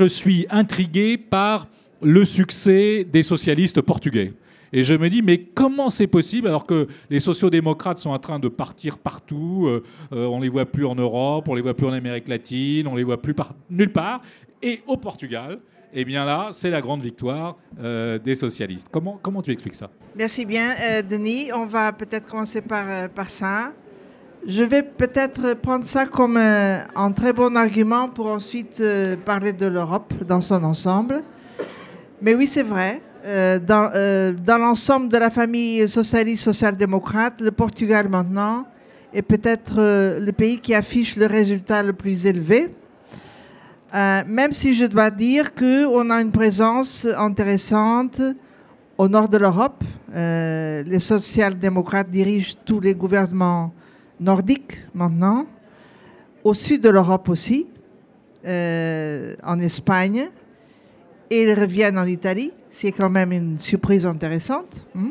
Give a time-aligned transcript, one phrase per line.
[0.00, 1.68] je suis intrigué par
[2.00, 4.32] le succès des socialistes portugais.
[4.72, 8.38] Et je me dis, mais comment c'est possible alors que les sociodémocrates sont en train
[8.38, 9.82] de partir partout euh,
[10.12, 12.94] euh, On les voit plus en Europe, on les voit plus en Amérique latine, on
[12.94, 13.34] les voit plus
[13.68, 14.22] nulle part.
[14.62, 15.58] Et au Portugal,
[15.92, 18.88] eh bien là, c'est la grande victoire euh, des socialistes.
[18.90, 19.90] Comment, comment tu expliques ça?
[20.16, 21.52] Merci bien, Denis.
[21.52, 23.74] On va peut-être commencer par, par ça.
[24.46, 28.82] Je vais peut-être prendre ça comme un très bon argument pour ensuite
[29.24, 31.22] parler de l'Europe dans son ensemble.
[32.22, 33.02] Mais oui, c'est vrai.
[33.26, 38.66] Euh, dans, euh, dans l'ensemble de la famille socialiste social-démocrate, le Portugal maintenant
[39.12, 42.70] est peut-être euh, le pays qui affiche le résultat le plus élevé.
[43.92, 48.22] même si je dois dire qu'on a une présence intéressante
[48.96, 49.82] au nord de l'Europe.
[50.14, 53.72] les social-démocrates dirigent tous les gouvernements
[54.20, 55.46] nordiques maintenant.
[56.44, 57.66] Au sud de l'Europe aussi,
[58.44, 60.28] en Espagne.
[61.30, 64.86] Et ils reviennent en Italie c'est quand même une surprise intéressante.
[64.96, 65.10] Hein.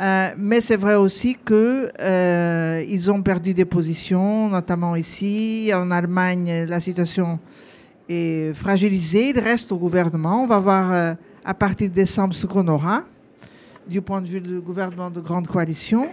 [0.00, 5.70] Euh, mais c'est vrai aussi qu'ils euh, ont perdu des positions, notamment ici.
[5.74, 7.38] En Allemagne, la situation
[8.08, 9.30] est fragilisée.
[9.30, 10.42] Ils restent au gouvernement.
[10.42, 11.14] On va voir euh,
[11.44, 13.04] à partir de décembre ce qu'on aura
[13.86, 16.08] du point de vue du gouvernement de grande coalition.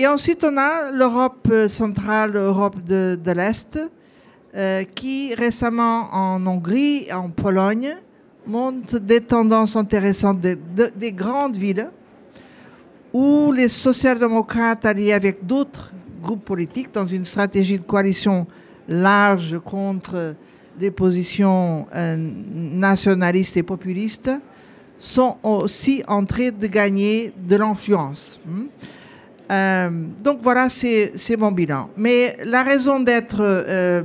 [0.00, 3.78] Et ensuite, on a l'Europe centrale, l'Europe de, de l'Est,
[4.94, 7.98] qui récemment en Hongrie, en Pologne,
[8.46, 11.90] montre des tendances intéressantes des grandes villes
[13.12, 15.92] où les social-démocrates alliés avec d'autres
[16.22, 18.46] groupes politiques dans une stratégie de coalition
[18.88, 20.34] large contre
[20.78, 22.16] des positions euh,
[22.54, 24.30] nationalistes et populistes
[24.98, 28.40] sont aussi en train de gagner de l'influence.
[28.46, 28.64] Hmm.
[29.50, 29.90] Euh,
[30.22, 31.90] donc voilà, c'est mon bilan.
[31.96, 34.02] Mais la raison d'être, euh,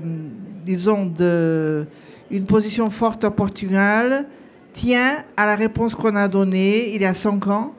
[0.66, 1.86] disons, de
[2.32, 4.26] une position forte au Portugal
[4.74, 7.74] tient à la réponse qu'on a donnée il y a cinq ans,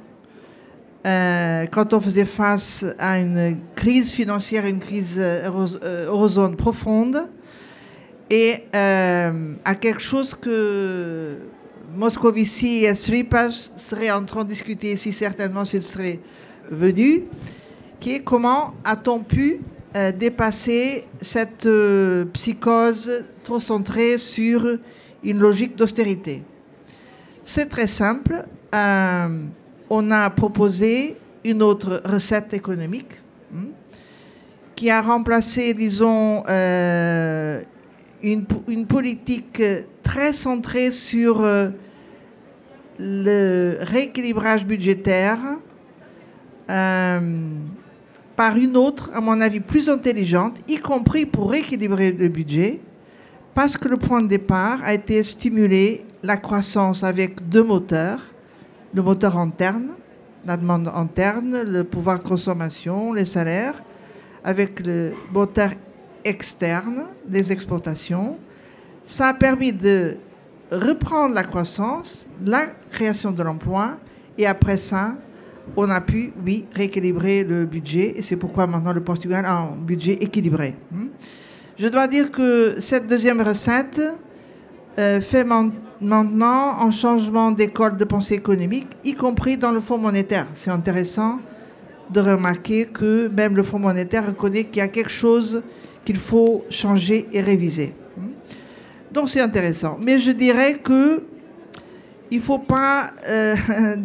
[1.05, 7.29] euh, quand on faisait face à une crise financière, une crise eurozone profonde,
[8.31, 11.37] et à quelque chose que
[11.97, 16.21] Moscovici et Sripas seraient en train de discuter ici, certainement s'ils seraient
[16.71, 17.23] venus,
[18.01, 19.61] qui est comment a-t-on pu
[20.19, 21.69] dépasser cette
[22.33, 24.79] psychose trop centré sur
[25.25, 26.43] une logique d'austérité?
[27.49, 28.45] C'est très simple.
[28.75, 29.29] Euh,
[29.89, 33.21] on a proposé une autre recette économique
[33.55, 33.67] hein,
[34.75, 37.63] qui a remplacé, disons, euh,
[38.21, 39.63] une, politique
[40.03, 41.69] très centrée sur euh,
[42.99, 45.39] le rééquilibrage budgétaire
[48.37, 52.81] par une autre, à mon avis, plus intelligente, y compris pour rééquilibrer le budget,
[53.55, 58.21] parce que le point de départ a été stimuler la croissance avec deux moteurs,
[58.93, 59.89] le moteur interne,
[60.45, 63.83] la demande interne, le pouvoir de consommation, les salaires,
[64.45, 65.71] avec le moteur
[66.25, 68.37] externe, les exportations.
[69.05, 70.17] Ça a permis de
[70.71, 73.97] reprendre la croissance, la création de l'emploi,
[74.37, 75.15] et après ça,
[75.77, 79.71] on a pu, oui, rééquilibrer le budget, et c'est pourquoi maintenant le Portugal a un
[79.77, 80.75] budget équilibré.
[80.91, 81.07] Hmm.
[81.79, 84.01] Je dois dire que cette deuxième recette
[84.99, 90.47] euh, fait maintenant un changement d'école de pensée économique, y compris dans le Fonds monétaire.
[90.55, 91.39] C'est intéressant
[92.11, 95.63] de remarquer que même le Fonds monétaire reconnaît qu'il y a quelque chose
[96.05, 97.93] qu'il faut changer et réviser.
[99.13, 99.99] Donc c'est intéressant.
[100.01, 101.23] Mais je dirais que
[102.31, 103.55] il faut pas, euh,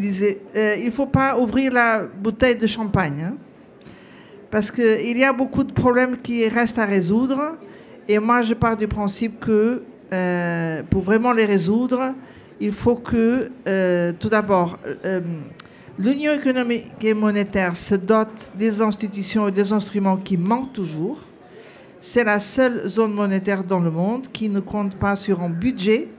[0.55, 3.29] euh, il faut pas ouvrir la bouteille de champagne.
[3.29, 3.35] Hein
[4.49, 7.55] parce qu'il y a beaucoup de problèmes qui restent à résoudre.
[8.09, 9.81] Et moi, je pars du principe que
[10.11, 12.13] euh, pour vraiment les résoudre,
[12.59, 13.49] il faut que,
[14.19, 14.77] tout d'abord,
[15.97, 21.19] l'Union économique et monétaire se dote des institutions et des instruments qui manquent toujours.
[22.01, 26.09] C'est la seule zone monétaire dans le monde qui ne compte pas sur un budget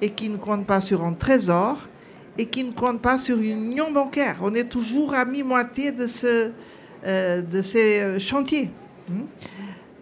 [0.00, 1.88] et qui ne compte pas sur un trésor
[2.38, 4.38] et qui ne compte pas sur une union bancaire.
[4.42, 6.50] On est toujours à mi-moitié de ce,
[7.06, 8.70] euh, de ces euh, chantiers.
[9.08, 9.22] Hmm?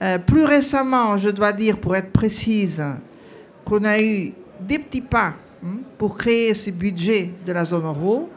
[0.02, 2.82] Euh, plus récemment, je dois dire, pour être précise,
[3.64, 8.28] qu'on a eu des petits pas hmm, pour créer ce budget de la zone euro.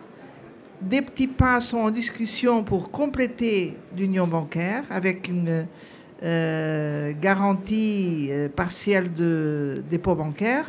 [0.80, 5.65] Des petits pas sont en discussion pour compléter l'union bancaire avec une
[7.19, 10.65] garantie partielle de dépôt bancaire.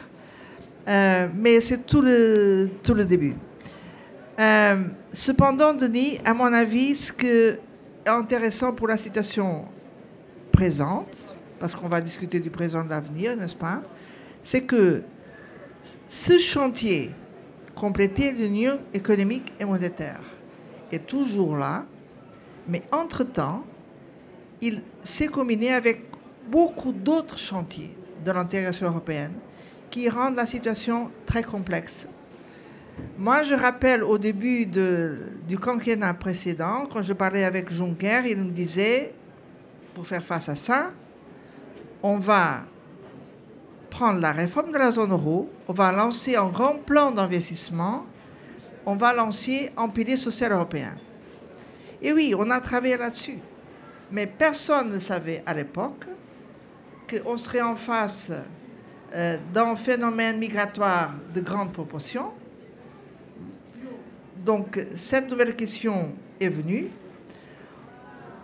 [0.89, 3.35] Mais c'est tout le, tout le début.
[5.13, 7.59] cependant, Denis, à mon avis, ce que
[8.07, 9.67] intéressant pour la situation
[10.51, 13.83] présente, parce qu'on va discuter du présent de l'avenir, n'est-ce pas
[14.43, 15.03] c'est que
[16.09, 17.11] ce chantier,
[17.75, 20.21] compléter l'union économique et monétaire,
[20.91, 21.85] est toujours là,
[22.67, 23.65] mais entre-temps,
[24.61, 26.03] il s'est combiné avec
[26.51, 27.95] beaucoup d'autres chantiers
[28.25, 29.33] de l'intégration européenne
[29.99, 32.07] qui rendent la situation très complexe.
[33.19, 38.51] Moi, je rappelle au début du quinquennat précédent, quand je parlais avec Juncker, il me
[38.51, 39.13] disait,
[39.95, 40.93] pour faire face à ça,
[42.01, 42.63] on va
[43.91, 48.07] prendre la réforme de la zone euro, on va lancer un grand plan d'investissement,
[48.87, 50.95] on va lancer un pilier social européen.
[52.01, 53.39] Et oui, on a travaillé là-dessus.
[54.13, 56.07] Mais personne ne savait à l'époque
[57.11, 58.31] qu'on serait en face
[59.15, 62.31] euh, d'un phénomène migratoire de grande proportion.
[64.45, 66.89] Donc, cette nouvelle question est venue.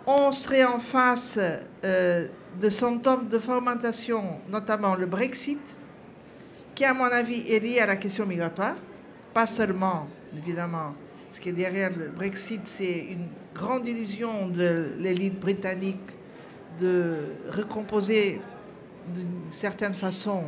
[0.07, 1.39] On serait en face
[1.83, 2.27] euh,
[2.59, 5.61] de symptômes de fermentation, notamment le Brexit,
[6.73, 8.75] qui, à mon avis, est lié à la question migratoire,
[9.33, 10.07] pas seulement,
[10.37, 10.93] évidemment,
[11.29, 16.11] ce qui est derrière le Brexit, c'est une grande illusion de l'élite britannique
[16.79, 17.17] de
[17.51, 18.41] recomposer
[19.13, 20.45] d'une certaine façon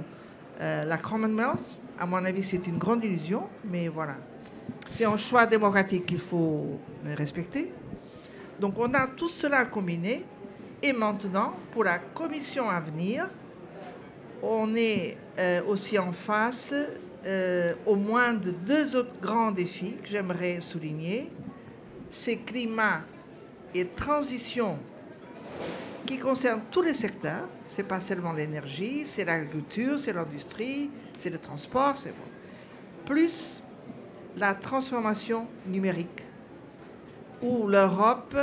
[0.61, 1.79] euh, la Commonwealth.
[1.99, 4.15] À mon avis, c'est une grande illusion, mais voilà.
[4.87, 6.79] C'est un choix démocratique qu'il faut
[7.15, 7.71] respecter.
[8.59, 10.25] Donc on a tout cela combiné.
[10.81, 13.29] Et maintenant, pour la commission à venir,
[14.43, 16.73] on est euh, aussi en face
[17.25, 21.31] euh, au moins de deux autres grands défis que j'aimerais souligner.
[22.09, 23.01] C'est climat
[23.73, 24.77] et transition
[26.05, 27.47] qui concernent tous les secteurs.
[27.65, 32.13] Ce n'est pas seulement l'énergie, c'est l'agriculture, c'est l'industrie, c'est le transport, c'est
[33.05, 33.61] plus
[34.37, 36.23] la transformation numérique,
[37.41, 38.37] où l'Europe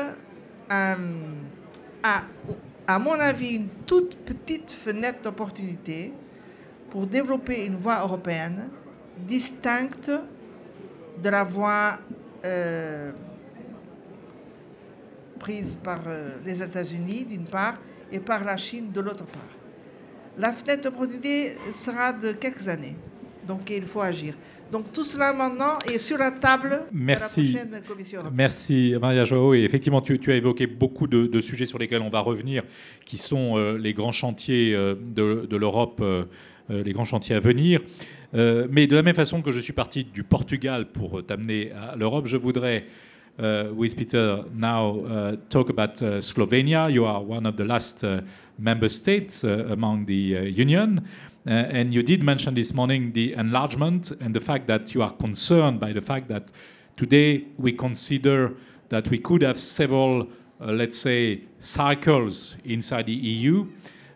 [0.68, 0.96] a,
[2.86, 6.12] à mon avis, une toute petite fenêtre d'opportunité
[6.90, 8.68] pour développer une voie européenne
[9.18, 10.10] distincte
[11.22, 11.98] de la voie
[12.44, 13.12] euh,
[15.44, 17.76] prise par euh, les États-Unis d'une part
[18.10, 19.54] et par la Chine de l'autre part.
[20.38, 22.96] La fenêtre d'opportunité sera de quelques années,
[23.46, 24.34] donc il faut agir.
[24.72, 27.52] Donc tout cela maintenant est sur la table Merci.
[27.52, 28.36] de la prochaine Commission européenne.
[28.36, 29.54] Merci Maria Joao.
[29.54, 32.62] Et effectivement, tu, as évoqué beaucoup de, sujets sur lesquels on va revenir,
[33.04, 36.02] qui sont euh, les grands chantiers de, de l'Europe
[36.70, 37.80] euh, les grands chantiers à venir.
[38.34, 41.94] Euh, mais de la même façon que je suis parti du Portugal pour t'amener à
[41.94, 42.86] l'Europe, je voudrais
[43.38, 46.92] with Peter now uh, talk about uh, Slovenia.
[46.92, 48.20] You are one of the last uh,
[48.58, 51.06] member states uh, among the uh, Union.
[51.46, 55.78] and you did mention this morning the enlargement and the fact that you are concerned
[55.78, 56.52] by the fact that
[56.96, 58.54] today we consider
[58.88, 60.28] that we could have several,
[60.60, 63.66] let's say, cycles inside the EU.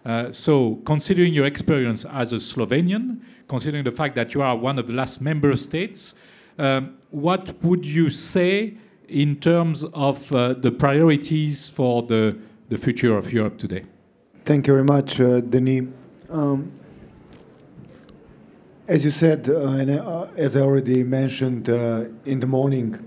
[0.06, 4.78] Uh, so, considering your experience as a Slovenian, considering the fact that you are one
[4.78, 6.14] of the last member states,
[6.58, 12.36] um, what would you say in terms of uh, the priorities for the,
[12.68, 13.84] the future of Europe today?
[14.44, 15.88] Thank you very much, uh, Denis.
[16.30, 16.72] Um,
[18.86, 22.98] as you said, uh, and uh, as I already mentioned uh, in the morning,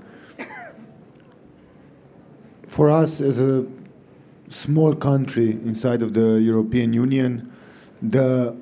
[2.68, 3.66] for us as a
[4.50, 7.52] small country inside of the European Union,
[8.02, 8.56] the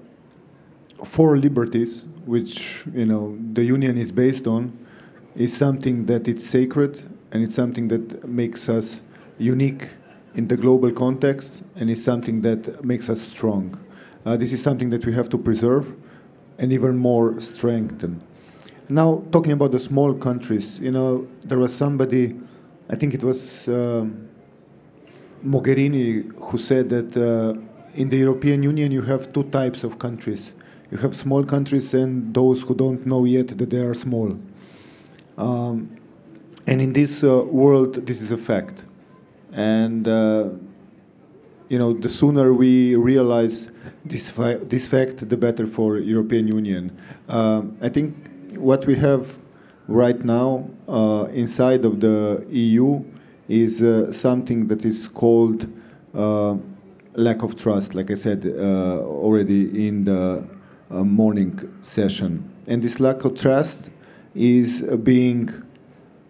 [1.03, 4.77] four liberties, which you know the Union is based on,
[5.35, 9.01] is something that it's sacred and it's something that makes us
[9.37, 9.89] unique
[10.35, 13.79] in the global context and is something that makes us strong.
[14.25, 15.95] Uh, this is something that we have to preserve
[16.57, 18.21] and even more strengthen.
[18.89, 22.35] Now, talking about the small countries, you know, there was somebody,
[22.89, 23.67] I think it was.
[23.67, 24.29] Um,
[25.45, 27.53] Mogherini, who said that uh,
[27.95, 30.53] in the European Union you have two types of countries.
[30.91, 34.37] You have small countries and those who don't know yet that they are small.
[35.37, 35.95] Um,
[36.69, 38.85] and in this uh, world, this is a fact.
[39.51, 40.49] And uh,
[41.67, 43.71] you know, the sooner we realize
[44.05, 46.95] this fa- this fact, the better for European Union.
[47.27, 48.15] Um, I think
[48.55, 49.35] what we have
[49.87, 53.03] right now uh, inside of the EU
[53.47, 55.67] is uh, something that is called
[56.13, 56.55] uh,
[57.15, 60.47] lack of trust, like I said uh, already in the
[60.91, 62.47] uh, morning session.
[62.67, 63.89] And this lack of trust
[64.35, 65.49] is uh, being,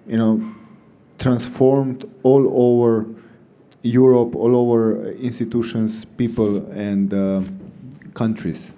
[0.10, 0.42] you know,
[1.20, 3.06] transformed all over
[3.84, 7.42] Europe, all over institutions, people, and uh,
[8.14, 8.74] countries.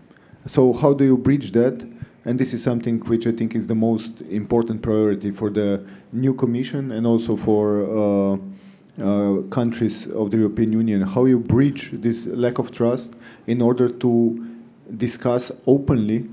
[0.46, 1.88] So, how do you bridge that?
[2.26, 6.34] And this is something which I think is the most important priority for the new
[6.36, 8.38] Commission and also for uh,
[9.02, 11.02] uh, countries of the European Union.
[11.02, 13.16] How you bridge this lack of trust
[13.48, 14.48] in order to
[14.98, 16.30] discuss openly,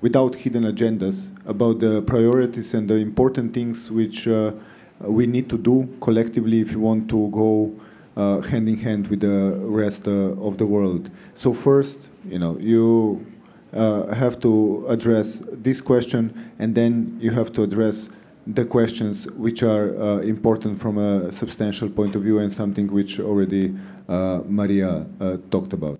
[0.00, 4.52] without hidden agendas, about the priorities and the important things which uh,
[5.00, 7.72] we need to do collectively if we want to go
[8.16, 11.10] uh, hand in hand with the rest uh, of the world.
[11.34, 13.26] So first, you know, you
[13.72, 18.08] uh, have to address this question, and then you have to address
[18.46, 23.18] the questions which are uh, important from a substantial point of view and something which
[23.18, 23.74] already
[24.08, 25.98] uh, Maria uh, talked about.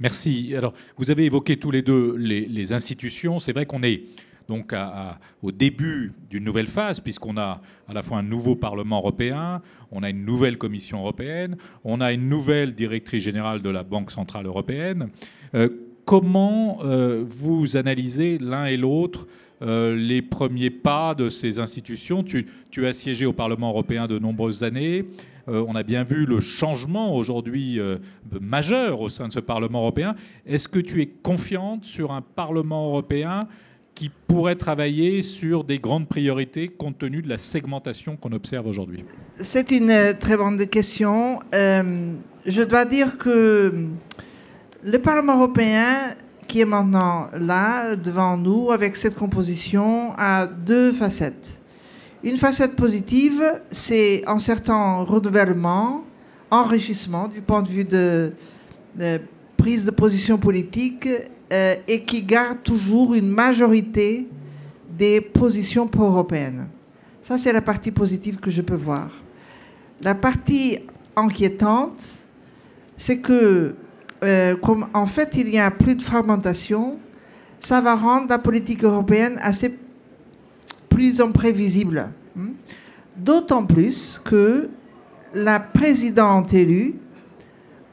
[0.00, 0.54] Merci.
[0.56, 3.40] Alors, vous avez évoqué tous les deux les, institutions.
[3.40, 4.04] C'est vrai qu'on est
[4.48, 4.72] donc
[5.42, 10.02] au début d'une nouvelle phase, puisqu'on a à la fois un nouveau Parlement européen, on
[10.02, 14.46] a une nouvelle Commission européenne, on a une nouvelle directrice générale de la Banque centrale
[14.46, 15.08] européenne.
[15.54, 15.68] Euh,
[16.04, 19.26] comment euh, vous analysez l'un et l'autre
[19.60, 22.22] euh, les premiers pas de ces institutions?
[22.22, 25.04] Tu, tu, as siégé au Parlement européen de nombreuses années.
[25.48, 27.98] Euh, on a bien vu le changement aujourd'hui euh,
[28.40, 30.14] majeur au sein de ce Parlement européen.
[30.46, 33.40] Est-ce que tu es confiante sur un Parlement européen
[33.94, 39.04] qui pourrait travailler sur des grandes priorités compte tenu de la segmentation qu'on observe aujourd'hui?
[39.40, 41.40] C'est une euh, très bonne question.
[41.52, 43.72] Je dois dire que
[44.84, 46.14] le Parlement européen,
[46.46, 51.57] qui est maintenant là, devant nous, avec cette composition, a deux facettes.
[52.24, 56.04] Une facette positive, c'est un certain renouvellement,
[56.50, 58.32] enrichissement du point de vue de,
[59.56, 61.08] prise de position politique
[61.52, 64.26] euh, et qui garde toujours une majorité
[64.90, 66.66] des positions pro-européennes.
[67.22, 69.10] Ça, c'est la partie positive que je peux voir.
[70.02, 70.78] La partie
[71.14, 72.04] inquiétante,
[72.96, 73.76] c'est que,
[74.24, 76.98] euh, comme en fait il y a plus de fragmentation,
[77.60, 79.76] ça va rendre la politique européenne assez
[80.98, 82.08] plus imprévisible.
[83.16, 84.68] D'autant plus que
[85.32, 86.96] la présidente élue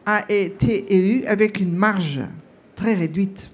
[0.08, 2.22] a été élue avec une marge
[2.76, 3.52] très réduite.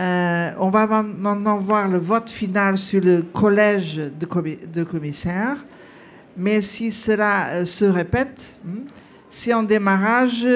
[0.00, 5.64] Euh, on va maintenant voir le vote final sur le collège de, commi de commissaires,
[6.36, 8.60] mais si cela euh, se répète,
[9.28, 10.46] c'est un démarrage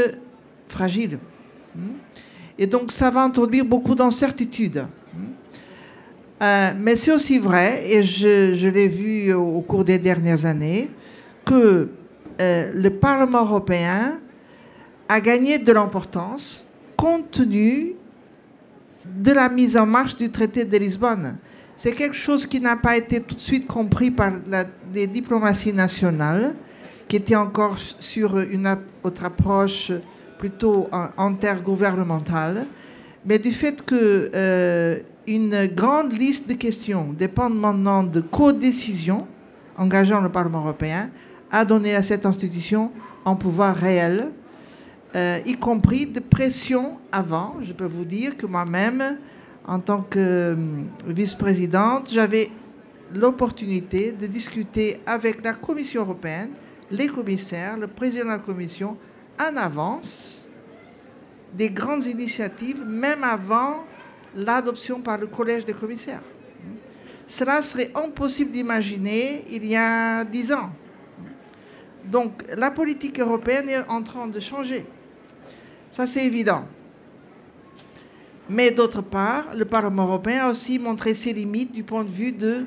[0.68, 1.18] fragile.
[2.56, 4.86] Et donc ça va introduire beaucoup d'incertitudes.
[6.42, 10.90] Euh, mais c'est aussi vrai, et je, l'ai vu au, cours des dernières années,
[11.44, 11.88] que
[12.40, 14.18] euh, le Parlement européen
[15.08, 17.92] a gagné de l'importance compte tenu
[19.06, 21.36] de la mise en marche du traité de Lisbonne.
[21.76, 24.32] C'est quelque chose qui n'a pas été tout de suite compris par
[24.92, 26.54] les diplomaties nationales,
[27.06, 29.92] qui étaient encore sur une autre approche
[30.38, 32.66] plutôt intergouvernementale,
[33.24, 34.98] mais du fait que euh,
[35.36, 39.26] une grande liste de questions dépendent maintenant de codécision
[39.76, 41.10] engageant le Parlement européen,
[41.50, 42.90] a donné à cette institution
[43.24, 44.30] un pouvoir réel
[45.14, 47.56] euh, y compris de pression avant.
[47.60, 49.18] Je peux vous dire que moi-même,
[49.66, 50.56] en tant que euh,
[51.06, 52.50] vice-présidente, j'avais
[53.14, 56.50] l'opportunité de discuter avec la Commission européenne,
[56.90, 58.96] les commissaires, le président de la Commission,
[59.38, 60.48] en avance
[61.54, 63.84] des grandes initiatives, même avant
[64.34, 66.22] l'adoption par le collège des commissaires.
[67.26, 70.70] Cela serait impossible d'imaginer il y a dix ans.
[72.04, 74.86] Donc la politique européenne est en train de changer.
[75.90, 76.64] Ça, c'est évident.
[78.48, 82.32] Mais d'autre part, le Parlement européen a aussi montré ses limites du point de vue
[82.32, 82.66] de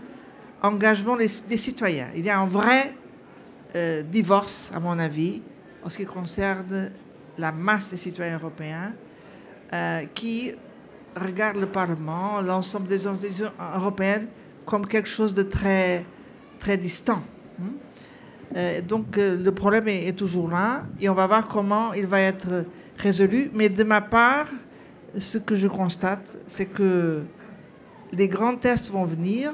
[0.63, 2.07] l'engagement des citoyens.
[2.15, 2.93] Il y a un vrai
[3.75, 5.41] euh, divorce, à mon avis,
[5.83, 6.91] en ce qui concerne
[7.37, 8.93] la masse des citoyens européens
[9.73, 10.53] euh, qui
[11.15, 14.27] regardent le Parlement, l'ensemble des institutions européennes,
[14.65, 16.05] comme quelque chose de très,
[16.59, 17.21] très distant.
[18.55, 22.21] Euh, donc euh, le problème est, toujours là et on va voir comment il va
[22.21, 22.65] être
[22.97, 23.49] résolu.
[23.53, 24.47] Mais de ma part,
[25.17, 27.23] ce que je constate, c'est que
[28.11, 29.51] les grands tests vont venir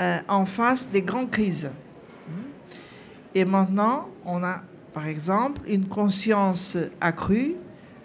[0.00, 1.70] euh, en face des grandes crises.
[3.34, 7.56] Et maintenant, on a, par exemple, une conscience accrue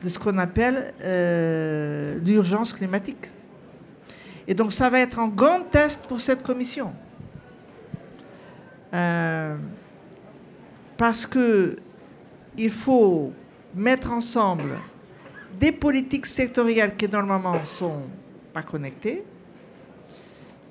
[0.03, 3.29] de ce qu'on appelle euh, l'urgence climatique.
[4.47, 6.93] Et donc, ça va être un grand test pour cette commission.
[8.93, 9.57] Euh,
[10.95, 11.77] parce que
[12.57, 13.33] il faut
[13.75, 14.77] mettre ensemble
[15.59, 18.03] des politiques sectorielles qui normalement sont
[18.53, 19.23] pas connectées,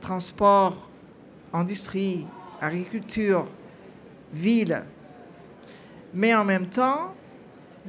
[0.01, 0.91] transport,
[1.53, 2.27] industrie,
[2.61, 3.47] agriculture,
[4.33, 4.83] ville,
[6.15, 7.15] mais en même temps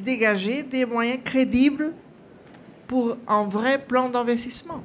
[0.04, 1.94] dégager des moyens crédibles
[2.88, 4.84] pour un vrai plan d'investissement.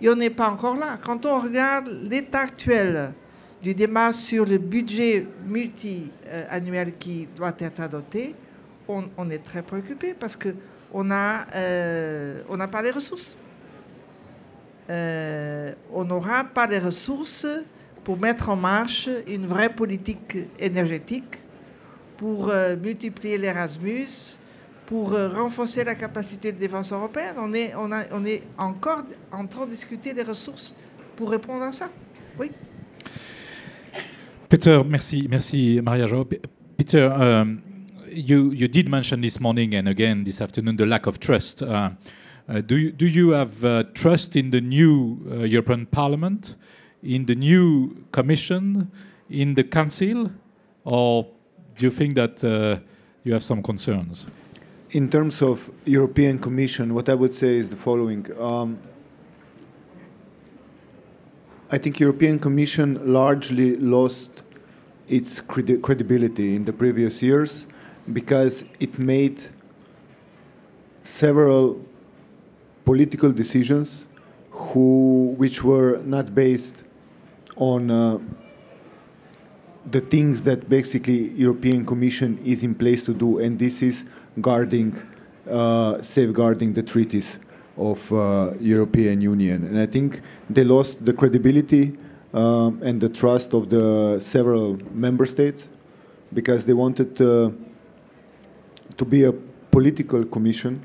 [0.00, 0.96] Et on n'est pas encore là.
[1.02, 3.12] Quand on regarde l'état actuel
[3.62, 8.34] du débat sur le budget multi-annuel qui doit être adopté,
[8.88, 10.54] on, est très préoccupé parce que
[10.94, 11.46] on n'a
[12.70, 13.36] pas les ressources.
[14.88, 17.46] on n'aura pas les ressources
[18.04, 21.40] pour mettre en marche une vraie politique énergétique,
[22.18, 24.36] pour multiplier l'Erasmus,
[24.86, 27.36] pour renforcer la capacité de défense européenne.
[27.38, 30.74] On est, on, est encore en train de discuter des ressources
[31.16, 31.90] pour répondre à ça.
[32.38, 32.50] Oui.
[34.48, 36.06] Peter, merci, Maria.
[36.76, 37.60] Peter, um,
[38.12, 41.62] you, you did mention this morning and again this afternoon the lack of trust.
[41.62, 41.90] Uh,
[42.48, 46.56] uh, do, you, do you have uh, trust in the new uh, European Parliament,
[47.02, 48.90] in the new Commission,
[49.28, 50.30] in the Council,
[50.84, 51.26] or
[51.78, 52.80] do you think that uh,
[53.22, 54.26] you have some concerns?
[54.90, 58.26] In terms of European Commission, what I would say is the following.
[58.38, 58.78] Um,
[61.70, 64.42] I think European Commission largely lost
[65.08, 67.66] its credi credibility in the previous years
[68.12, 69.40] because it made
[71.02, 71.80] several
[72.84, 74.06] political decisions
[74.50, 76.84] who, which were not based
[77.56, 78.18] on uh,
[79.90, 84.04] the things that basically European Commission is in place to do, and this is
[84.40, 85.00] guarding,
[85.50, 87.38] uh, safeguarding the treaties
[87.76, 89.64] of uh, European Union.
[89.64, 91.96] And I think they lost the credibility
[92.34, 95.68] um, and the trust of the several member states
[96.34, 97.50] because they wanted uh,
[98.96, 99.32] to be a
[99.70, 100.84] political commission.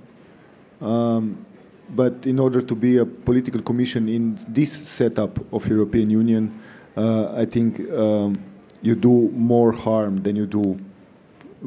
[0.79, 1.45] Um,
[1.89, 6.60] but in order to be a political commission in this setup of European Union,
[6.95, 8.36] uh, I think um,
[8.83, 10.77] you do more harm than you do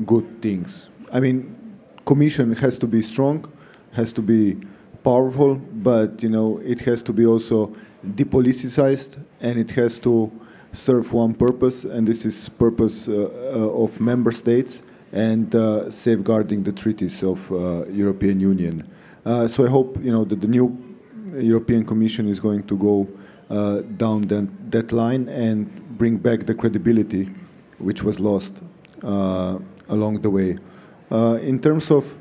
[0.04, 0.90] good things.
[1.12, 1.56] I mean,
[2.04, 3.50] commission has to be strong,
[3.92, 4.58] has to be
[5.02, 10.30] powerful, but you know it has to be also depoliticized and it has to
[10.73, 14.82] serve one purpose, and this is purpose uh, uh, of member states
[15.12, 18.87] and uh, safeguarding the treaties of uh, European Union.
[19.25, 20.76] Uh, so I hope you know that the new
[21.35, 23.08] European Commission is going to go
[23.50, 27.31] uh, down that, that line and bring back the credibility
[27.79, 28.62] which was lost
[29.88, 30.59] along the way.
[31.42, 32.16] in terms of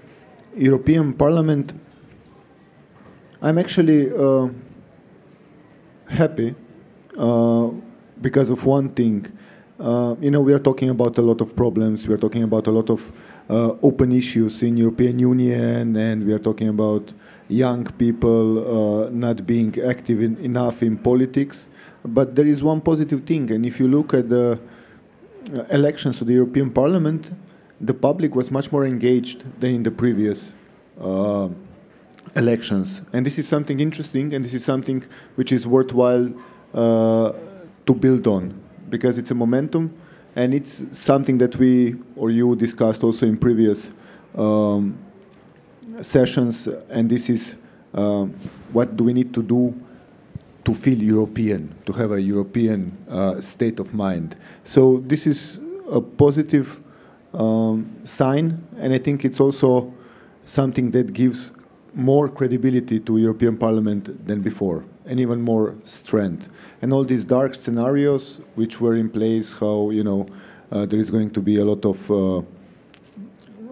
[0.56, 1.74] European Parliament,
[3.42, 4.48] I'm actually uh,
[6.08, 6.56] happy
[7.18, 7.70] uh,
[8.22, 9.28] because of one thing.
[9.80, 12.08] Uh, you know, we are talking about a lot of problems.
[12.08, 13.12] We are talking about a lot of
[13.50, 17.14] uh, open issues in European Union, and we are talking about
[17.48, 21.70] young people uh, not being active in, enough in politics.
[22.04, 24.60] But there is one positive thing, and if you look at the
[25.54, 27.32] uh, elections to the European Parliament,
[27.82, 30.54] the public was much more engaged than in the previous
[32.36, 33.02] elections.
[33.12, 35.04] And this is something interesting, and this is something
[35.36, 36.32] which is worthwhile
[36.74, 37.34] uh,
[37.86, 39.92] to build on because it's a momentum
[40.36, 43.92] and it's something that we or you discussed also in previous
[44.36, 44.98] um,
[46.02, 46.68] sessions.
[46.90, 47.56] And this is
[47.94, 48.26] uh,
[48.72, 49.74] what do we need to do
[50.66, 54.36] to feel European, to have a European uh, state of mind.
[54.64, 56.80] So this is a positive
[57.34, 59.94] um, sign, and I think it's also
[60.44, 61.54] something that gives
[61.94, 66.50] more credibility to European Parliament than before, and even more strength.
[66.82, 70.28] And all these dark scenarios which were in place, how you know
[70.72, 72.42] uh, there is going to be a lot of uh,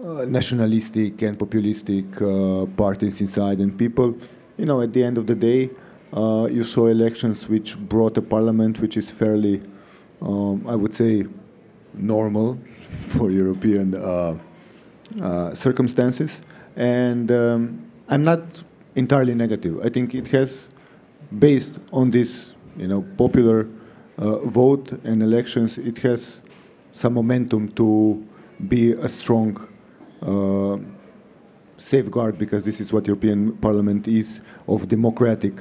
[0.04, 4.14] uh, nationalistic and populistic uh, parties inside, and people,
[4.58, 5.70] you know, at the end of the day,
[6.12, 9.62] uh, you saw elections which brought a parliament which is fairly,
[10.20, 11.24] um, I would say,
[11.94, 12.58] normal
[13.08, 14.34] for European uh,
[15.54, 16.42] circumstances,
[16.76, 18.62] and um, I'm not
[18.96, 19.80] entirely negative.
[19.82, 20.68] I think it has,
[21.38, 23.68] based on this, you know, popular
[24.18, 26.42] uh, vote and elections, it has
[26.92, 28.22] some momentum to
[28.68, 29.73] be a strong uh,
[31.76, 35.54] safeguard because this is what European Parliament is of democratic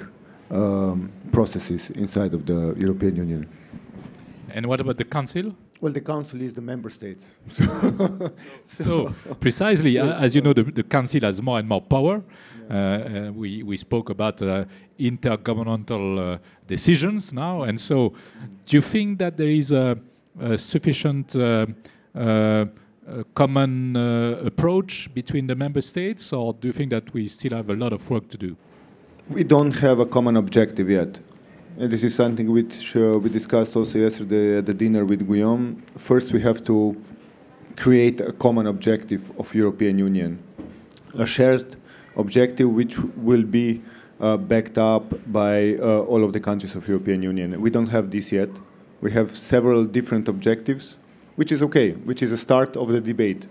[0.52, 3.48] um, processes inside of the European Union.
[4.50, 5.54] And what about the Council?
[5.84, 7.26] Well, the council is the member states.
[8.64, 12.24] so, precisely, so, as you know, the, the, council has more and more power.
[12.70, 12.74] Yeah.
[12.74, 14.64] Uh, uh, we, we spoke about uh,
[14.98, 17.64] intergovernmental uh, decisions now.
[17.64, 18.14] And so,
[18.66, 20.00] do you think that there is a,
[20.40, 21.36] a sufficient
[23.08, 23.96] uh, uh, common
[24.46, 27.94] approach between the member states, or do you think that we still have a lot
[27.94, 28.56] of work to do?
[29.30, 31.20] We don't have a common objective yet.
[31.80, 35.82] And this is something which uh, we discussed also yesterday at the dinner with Guillaume.
[35.98, 36.96] First, we have to
[37.76, 40.38] create a common objective of European Union,
[41.18, 41.76] a shared
[42.16, 43.82] objective which will be
[44.20, 47.60] uh, backed up by uh, all of the countries of European Union.
[47.60, 48.50] We don't have this yet.
[49.02, 51.00] We have several different objectives,
[51.36, 53.48] which is okay, which is a start of the debate.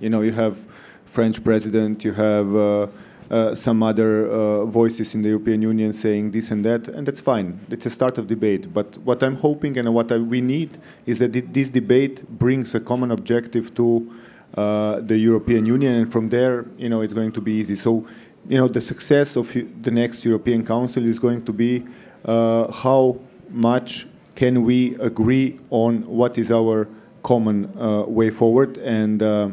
[0.00, 0.58] You know, you have
[1.04, 2.86] French president, you have uh,
[3.30, 7.20] uh, some other uh, voices in the European Union saying this and that, and that's
[7.20, 7.58] fine.
[7.70, 8.72] It's a start of debate.
[8.72, 12.80] But what I'm hoping and what I, we need is that this debate brings a
[12.80, 14.12] common objective to
[14.56, 17.76] uh, the European Union, and from there, you know, it's going to be easy.
[17.76, 18.06] So,
[18.48, 21.84] you know, the success of the next European Council is going to be
[22.24, 23.18] uh, how
[23.50, 26.88] much can we agree on what is our
[27.24, 29.48] common uh, way forward and uh,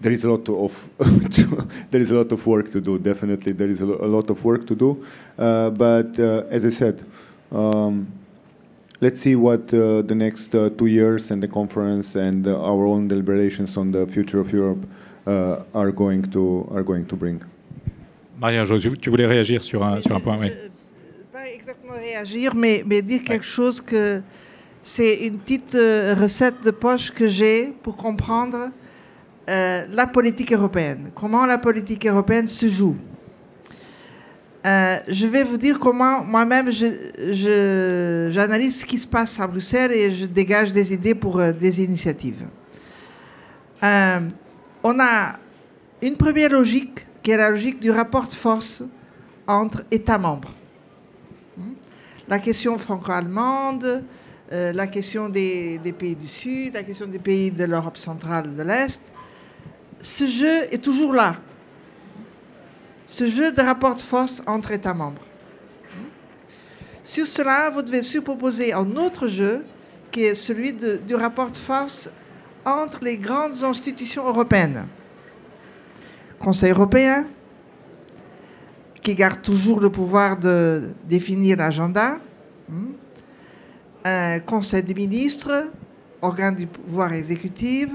[0.00, 0.72] there is a lot of
[1.90, 2.98] there is a lot of work to do.
[2.98, 5.04] Definitely, there is a, a lot of work to do.
[5.38, 7.04] Uh, but uh, as I said,
[7.52, 8.10] um,
[9.00, 12.86] let's see what uh, the next uh, two years and the conference and uh, our
[12.86, 14.82] own deliberations on the future of Europe
[15.26, 17.42] uh, are going to are going to bring.
[18.40, 20.50] Maria, tu voulais réagir sur un, sur un point, oui.
[21.30, 24.22] Pas exactement réagir, mais, mais dire quelque chose que
[24.82, 28.70] c'est une petite recette de poche que j'ai pour comprendre
[29.50, 32.96] euh, la politique européenne, comment la politique européenne se joue.
[34.64, 40.12] Euh, je vais vous dire comment moi-même j'analyse ce qui se passe à Bruxelles et
[40.12, 42.46] je dégage des idées pour euh, des initiatives.
[43.82, 45.32] on a
[46.00, 48.84] une première logique qui est la logique du rapport de force
[49.48, 50.54] entre États membres.
[52.28, 54.04] La question franco-allemande,
[54.50, 59.12] la question des, pays du Sud, la question des pays de l'Europe centrale de l'Est,
[60.00, 61.36] ce jeu est toujours là.
[63.06, 65.22] Ce jeu de rapport de force entre États membres.
[67.04, 69.64] Sur cela, vous devez superposer un autre jeu
[70.10, 72.10] qui est celui du rapport de force
[72.64, 74.86] entre les grandes institutions européennes.
[76.38, 77.26] Conseil européen,
[79.02, 82.18] qui garde toujours le pouvoir de définir l'agenda.
[84.04, 85.70] Un Conseil des ministres,
[86.22, 87.88] organe du pouvoir exécutif,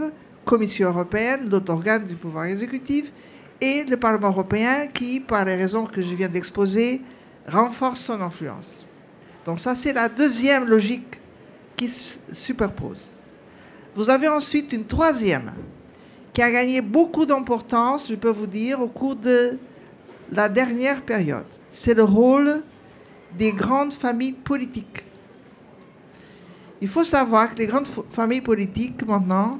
[0.43, 3.11] Commission européenne, l'autre organe du pouvoir exécutif,
[3.59, 7.01] et le Parlement européen qui, par les raisons que je viens d'exposer,
[7.47, 8.85] renforce son influence.
[9.45, 11.19] Donc ça, c'est la deuxième logique
[11.75, 13.11] qui se superpose.
[13.95, 15.51] Vous avez ensuite une troisième
[16.33, 19.57] qui a gagné beaucoup d'importance, je peux vous dire, au cours de
[20.31, 21.45] la dernière période.
[21.71, 22.61] C'est le rôle
[23.37, 25.04] des grandes familles politiques.
[26.81, 29.59] Il faut savoir que les grandes familles politiques, maintenant,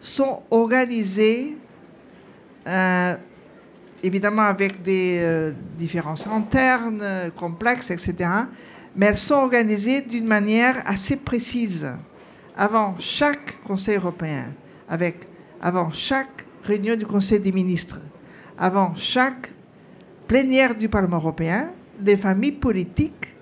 [0.00, 1.56] sont organisées,
[2.66, 3.16] euh,
[4.02, 7.02] évidemment avec des euh, différences internes,
[7.36, 8.30] complexes, etc.,
[8.96, 11.86] mais elles sont organisées d'une manière assez précise.
[12.56, 14.52] Avant chaque Conseil européen,
[14.88, 15.28] avec,
[15.60, 18.00] avant chaque réunion du Conseil des ministres,
[18.58, 19.52] avant chaque
[20.26, 23.34] plénière du Parlement européen, les familles politiques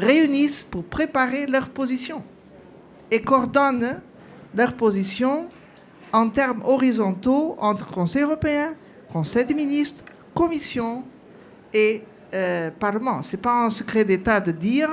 [0.00, 2.22] réunissent pour préparer leur position
[3.10, 4.00] et coordonnent
[4.54, 5.48] leur position
[6.12, 8.74] en termes horizontaux entre Conseil européen,
[9.12, 11.02] Conseil des ministres, Commission
[11.72, 12.02] et
[12.34, 13.22] euh, Parlement.
[13.22, 14.90] Ce n'est pas un secret d'État de dire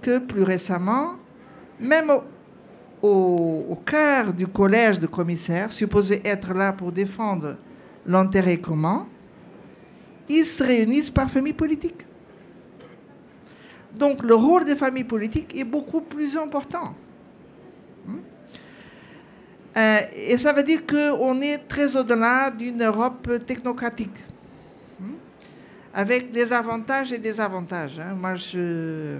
[0.00, 1.14] que plus récemment,
[1.80, 2.10] même
[3.02, 7.56] au, au, cœur du collège de commissaires, supposé être là pour défendre
[8.06, 9.06] l'intérêt commun,
[10.28, 12.07] ils se réunissent par famille politique.
[13.98, 16.94] Donc le rôle des familles politiques est beaucoup plus important.
[19.76, 24.18] Euh, et ça veut dire qu'on est très au-delà d'une Europe technocratique,
[24.98, 25.12] hmm,
[25.94, 28.00] avec des avantages et des avantages.
[28.00, 28.14] Hein.
[28.18, 29.18] Moi, je...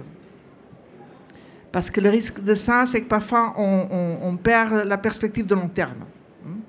[1.71, 5.69] Parce que le risque de ça, c'est que parfois on, perd la perspective de long
[5.69, 6.03] terme.
[6.43, 6.59] Hmm?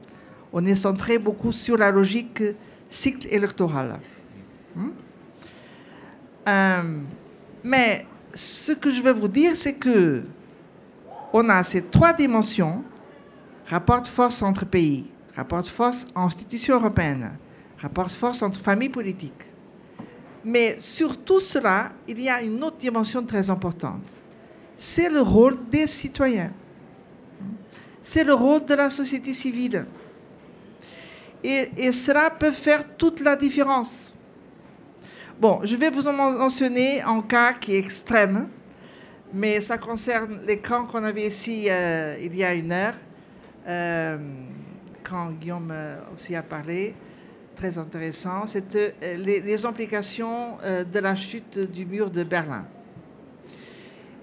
[0.52, 2.42] On est centré beaucoup sur la logique
[2.88, 3.98] cycle électoral.
[4.76, 4.90] Hmm?
[6.48, 6.82] Euh,
[7.62, 10.22] mais ce que je veux vous dire, c'est que
[11.32, 12.82] on a ces trois dimensions
[13.66, 17.32] rapport de force entre pays, rapport de force institutions européennes,
[17.78, 19.44] rapport de force entre familles politiques.
[20.44, 24.10] Mais sur tout cela, il y a une autre dimension très importante.
[24.74, 26.52] C'est le rôle des citoyens.
[28.02, 29.86] C'est le rôle de la société civile.
[31.44, 34.12] Et, et, cela peut faire toute la différence.
[35.40, 38.46] Bon, je vais vous en mentionner un cas qui est extrême,
[39.32, 42.92] mais ça concerne l'écran qu'on avait ici euh, il y a une heure.
[43.66, 44.18] Euh,
[45.02, 46.94] quand Guillaume euh, aussi a parlé,
[47.56, 52.66] très intéressant, c'est euh, les, implications de la chute du mur de Berlin.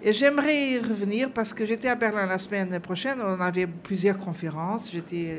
[0.03, 4.19] Et j'aimerais y revenir parce que j'étais à Berlin la semaine prochaine, on avait plusieurs
[4.19, 5.36] conférences, j'étais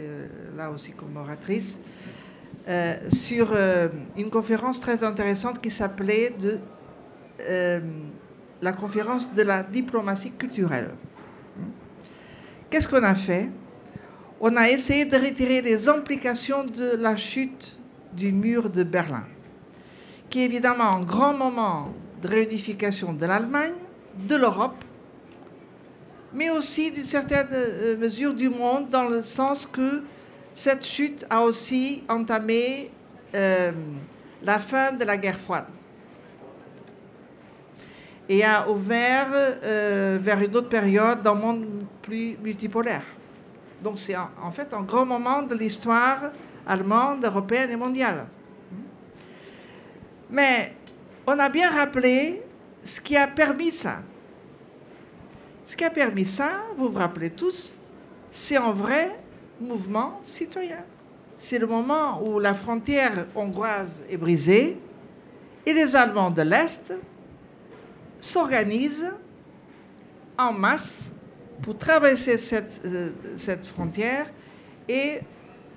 [0.57, 1.81] là aussi comme oratrice,
[3.11, 3.57] sur
[4.17, 6.59] une conférence très intéressante qui s'appelait de,
[8.61, 10.91] la conférence de la diplomatie culturelle.
[12.71, 13.49] Qu'est-ce qu'on a fait?
[14.41, 17.79] On a essayé de retirer les implications de la chute
[18.13, 19.25] du mur de Berlin,
[20.31, 23.73] qui est évidemment un grand moment de réunification de l'Allemagne,
[24.29, 24.85] de l'Europe,
[26.33, 30.03] mais aussi d'une certaine euh, mesure du monde, dans le sens que
[30.59, 32.90] cette chute a aussi entamé
[33.33, 33.71] euh,
[34.42, 35.66] la fin de la guerre froide
[38.29, 41.66] et a ouvert euh, vers une autre période le monde
[42.03, 43.05] plus multipolaire.
[43.81, 46.33] Donc c'est en, fait un grand moment de l'histoire
[46.66, 48.27] allemande, européenne et mondiale.
[50.29, 50.75] Mais
[51.25, 52.42] on a bien rappelé
[52.83, 54.03] ce qui a permis ça.
[55.64, 57.75] Ce qui a permis ça, vous vous rappelez tous,
[58.29, 59.21] c'est un vrai
[59.61, 60.85] mouvement citoyen.
[61.37, 64.77] C'est le moment où la frontière hongroise est brisée
[65.64, 66.94] et les Allemands de l'Est
[68.21, 69.12] s'organisent
[70.37, 71.11] en masse
[71.62, 74.27] pour traverser cette, euh, frontière
[74.88, 75.21] et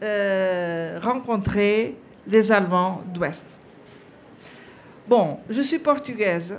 [0.03, 1.95] euh, rencontrer
[2.27, 3.45] les Allemands d'Ouest.
[5.07, 6.57] Bon, je suis portugaise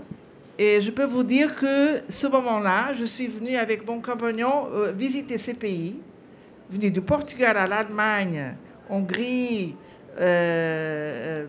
[0.58, 4.92] et je peux vous dire que ce moment-là, je suis venue avec mon compagnon euh,
[4.92, 5.98] visiter ces pays,
[6.72, 8.54] venu du Portugal à l'Allemagne,
[8.88, 9.74] Hongrie.
[10.18, 11.46] J'ai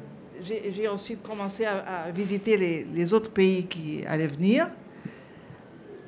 [0.87, 4.69] ensuite commencé à, visiter les, les autres pays qui allaient venir.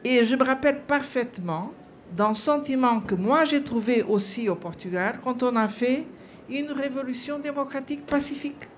[0.03, 1.71] Et je me rappelle parfaitement
[2.15, 6.05] d'un sentiment que moi j'ai trouvé aussi au Portugal quand on a fait
[6.49, 8.69] une révolution démocratique pacifique,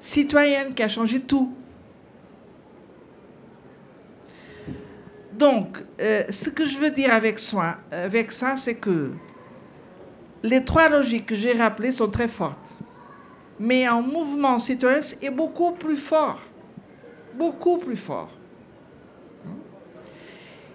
[0.00, 1.54] citoyenne qui a changé tout.
[5.32, 9.10] Donc, euh, ce que je veux dire avec, soi, avec ça, c'est que
[10.42, 12.76] les trois logiques que j'ai rappelées sont très fortes.
[13.58, 16.40] Mais un mouvement citoyen est beaucoup plus fort.
[17.36, 18.30] Beaucoup plus fort.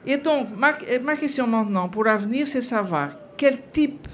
[0.05, 4.07] Et donc, ma, question maintenant pour l'avenir, c'est savoir quel type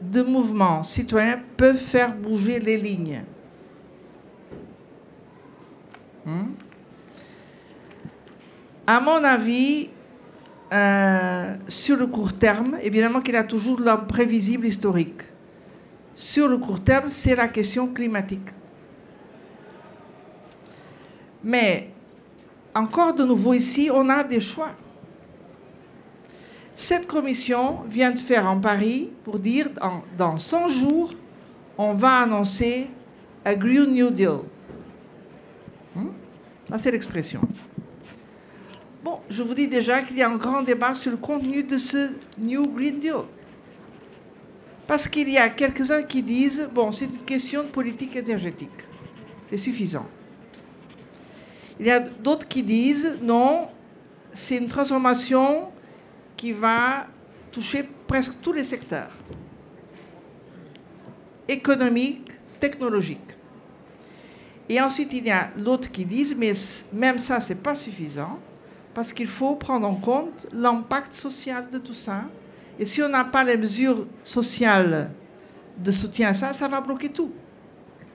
[0.00, 3.22] de mouvements citoyens peuvent faire bouger les lignes.
[6.24, 6.52] Hmm?
[8.86, 9.88] À mon avis,
[10.72, 15.22] euh, sur le court terme, évidemment qu'il a toujours l'imprévisible historique.
[16.14, 18.48] Sur le court terme, c'est la question climatique.
[21.42, 21.90] Mais
[22.74, 24.70] encore de nouveau ici, on a des choix.
[26.74, 31.12] Cette commission vient de faire un pari pour dire dans, dans 100 jours,
[31.78, 32.88] on va annoncer
[33.44, 34.40] un Green New Deal.
[35.94, 36.08] Hmm?
[36.68, 37.40] Ça, c'est l'expression.
[39.28, 42.10] Je vous dis déjà qu'il y a un grand débat sur le contenu de ce
[42.38, 43.22] New Green Deal.
[44.86, 48.70] Parce qu'il y a quelques-uns qui disent, bon, c'est une question de politique énergétique.
[49.48, 50.06] C'est suffisant.
[51.80, 53.68] Il y a d'autres qui disent non,
[54.32, 55.68] c'est une transformation
[56.36, 57.06] qui va
[57.50, 59.10] toucher presque tous les secteurs
[61.48, 63.20] économiques, technologiques.
[64.68, 66.52] Et ensuite, il y a d'autres qui disent, mais
[66.92, 68.38] même ça, ce n'est pas suffisant,
[68.94, 72.24] parce qu'il faut prendre en compte l'impact social de tout ça.
[72.78, 75.10] Et si on n'a pas les mesures sociales
[75.76, 77.32] de soutien à ça, ça va bloquer tout.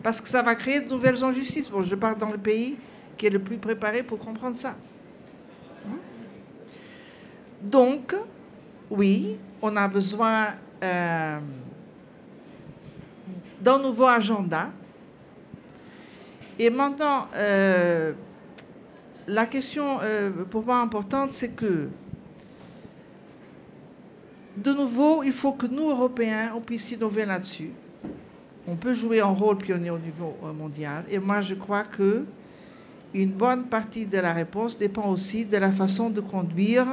[0.02, 1.70] Parce que ça va créer de nouvelles injustices.
[1.70, 2.78] Bon, je pars dans le pays
[3.18, 4.76] qui est le plus préparé pour comprendre ça.
[5.86, 5.98] Hein?
[7.62, 8.16] Donc,
[8.90, 10.48] oui, on a besoin
[10.82, 11.40] euh,
[13.60, 14.70] d'un nouveau agenda.
[16.58, 18.14] Et maintenant, euh,
[19.30, 21.88] la question euh, pour moi importante, c'est que,
[24.58, 27.70] de nouveau, il faut que nous, Européens, on puisse innover là-dessus.
[28.68, 31.06] On peut jouer un rôle pionnier au niveau mondial.
[31.10, 32.26] Et moi, je crois que
[33.14, 36.88] une bonne partie de la réponse dépend aussi de la façon de conduire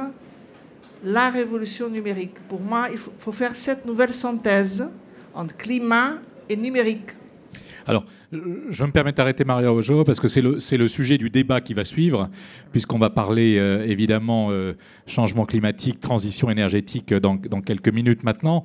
[1.03, 2.35] la révolution numérique.
[2.47, 4.91] Pour moi, il faut, faire cette nouvelle synthèse
[5.33, 6.13] entre climat
[6.49, 7.11] et numérique.
[7.87, 11.73] Alors, je me permets d'arrêter Maria Ojo parce que c'est le, sujet du débat qui
[11.73, 12.29] va suivre,
[12.71, 14.73] puisqu'on va parler euh, évidemment euh,
[15.07, 18.63] changement climatique, transition énergétique dans, dans quelques minutes maintenant.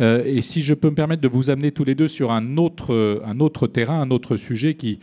[0.00, 2.56] Euh, et si je peux me permettre de vous amener tous les deux sur un
[2.56, 4.98] autre, terrain, un autre sujet qui,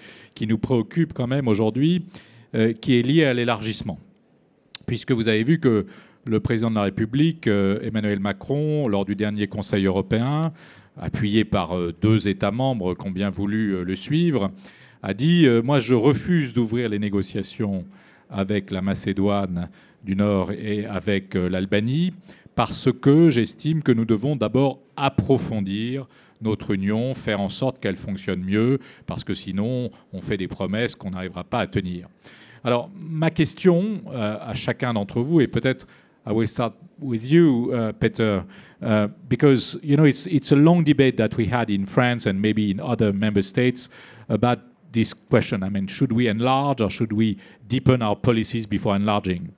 [0.47, 2.05] nous préoccupe quand même aujourd'hui,
[2.55, 3.99] euh, qui est lié à l'élargissement.
[4.85, 5.85] Puisque vous avez vu que
[6.25, 10.51] le président de la République, euh, Emmanuel Macron, lors du dernier Conseil européen,
[11.01, 14.51] appuyé par deux États membres qui ont bien voulu le suivre,
[15.03, 17.83] a dit Moi, je refuse d'ouvrir les négociations
[18.29, 19.69] avec la Macédoine
[20.03, 22.13] du Nord et avec l'Albanie
[22.55, 26.07] parce que j'estime que nous devons d'abord approfondir
[26.41, 30.95] notre union, faire en sorte qu'elle fonctionne mieux, parce que sinon on fait des promesses
[30.95, 32.07] qu'on n'arrivera pas à tenir.
[32.63, 35.87] Alors ma question euh, à chacun d'entre vous, et peut-être
[36.25, 38.45] I will start with you, uh, Peter,
[38.81, 42.41] uh, because you know it's it's a long debate that we had in France and
[42.41, 43.89] maybe in other member states
[44.29, 44.59] about
[44.91, 45.63] this question.
[45.63, 49.53] I mean, should we enlarge or should we deepen our policies before enlarging?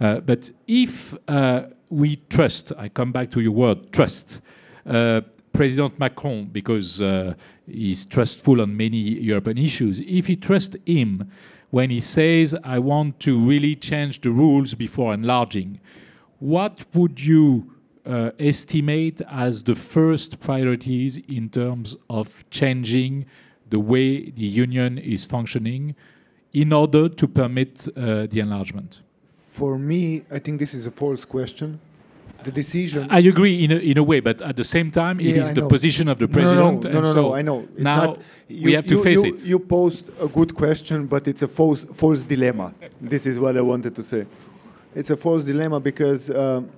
[0.00, 4.40] Uh, but if uh, we trust, I come back to your word, trust.
[4.86, 5.20] Uh,
[5.52, 7.34] President Macron, because uh,
[7.66, 11.30] he's trustful on many European issues, if he trusts him
[11.70, 15.80] when he says, I want to really change the rules before enlarging,
[16.38, 17.72] what would you
[18.04, 23.26] uh, estimate as the first priorities in terms of changing
[23.68, 25.94] the way the union is functioning
[26.52, 29.00] in order to permit uh, the enlargement?
[29.48, 31.80] For me, I think this is a false question.
[32.44, 33.06] The decision.
[33.10, 35.50] I agree in a, in a way, but at the same time, it Yeah, is
[35.50, 35.68] I the know.
[35.68, 36.84] position of the No, no, president.
[36.84, 37.58] No, and no, no, so no, I know.
[37.72, 39.44] It's now not, we have to you, face you, it.
[39.44, 42.74] You posed a good question, but it's a false, false dilemma.
[43.00, 44.26] This is what I wanted to say.
[44.94, 46.70] It's a false dilemma because um,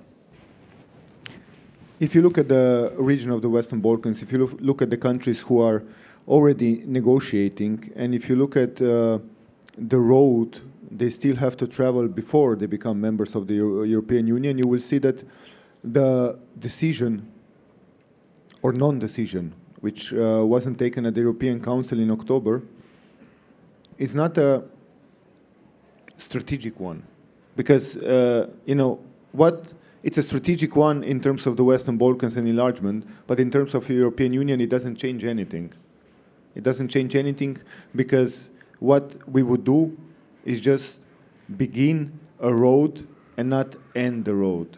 [1.99, 4.89] if you look at the region of the Western Balkans, if you look, look at
[4.89, 5.83] the countries who are
[6.27, 9.19] already negotiating, and if you look at uh,
[9.77, 10.59] the road
[10.97, 14.67] they still have to travel before they become members of the Euro- European Union, you
[14.67, 15.23] will see that
[15.83, 17.27] the decision
[18.61, 22.63] or non-decision, which uh, wasn't taken at the European Council in October,
[23.97, 24.63] is not a
[26.17, 27.03] strategic one,
[27.55, 28.99] because uh, you know
[29.31, 29.73] what.
[30.03, 33.73] It's a strategic one in terms of the Western Balkans and enlargement, but in terms
[33.73, 35.71] of the European Union, it doesn't change anything.
[36.55, 37.55] It doesn't change anything
[37.95, 39.97] because what we would do
[40.45, 40.99] is just
[41.57, 44.77] begin a road and not end the road.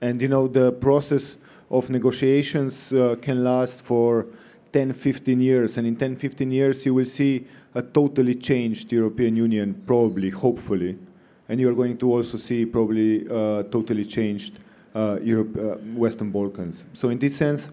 [0.00, 1.36] And you know, the process
[1.70, 4.26] of negotiations uh, can last for
[4.72, 5.76] 10, 15 years.
[5.76, 10.98] And in 10, 15 years, you will see a totally changed European Union, probably, hopefully.
[11.48, 14.58] And you're going to also see probably uh, totally changed
[14.94, 15.60] uh, Europe, uh,
[15.94, 16.84] Western Balkans.
[16.92, 17.70] So, in this sense,